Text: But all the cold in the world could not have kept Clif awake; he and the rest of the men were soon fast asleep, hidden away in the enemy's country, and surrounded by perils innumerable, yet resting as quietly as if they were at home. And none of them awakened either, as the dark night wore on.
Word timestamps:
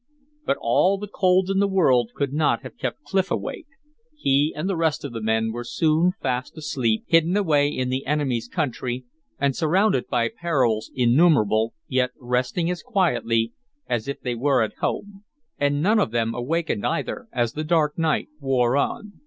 But 0.47 0.57
all 0.59 0.97
the 0.97 1.07
cold 1.07 1.51
in 1.51 1.59
the 1.59 1.67
world 1.67 2.09
could 2.15 2.33
not 2.33 2.63
have 2.63 2.75
kept 2.75 3.03
Clif 3.03 3.29
awake; 3.29 3.67
he 4.17 4.51
and 4.55 4.67
the 4.67 4.75
rest 4.75 5.05
of 5.05 5.13
the 5.13 5.21
men 5.21 5.51
were 5.51 5.63
soon 5.63 6.13
fast 6.19 6.57
asleep, 6.57 7.03
hidden 7.05 7.37
away 7.37 7.67
in 7.67 7.89
the 7.89 8.07
enemy's 8.07 8.47
country, 8.47 9.05
and 9.37 9.55
surrounded 9.55 10.07
by 10.07 10.27
perils 10.35 10.89
innumerable, 10.95 11.75
yet 11.87 12.13
resting 12.19 12.67
as 12.71 12.81
quietly 12.81 13.53
as 13.87 14.07
if 14.07 14.19
they 14.21 14.33
were 14.33 14.63
at 14.63 14.73
home. 14.79 15.23
And 15.59 15.83
none 15.83 15.99
of 15.99 16.09
them 16.09 16.33
awakened 16.33 16.83
either, 16.83 17.27
as 17.31 17.53
the 17.53 17.63
dark 17.63 17.95
night 17.95 18.27
wore 18.39 18.75
on. 18.77 19.19